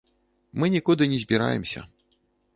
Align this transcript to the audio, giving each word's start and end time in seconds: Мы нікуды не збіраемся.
Мы 0.63 0.69
нікуды 0.75 1.03
не 1.13 1.21
збіраемся. 1.25 1.87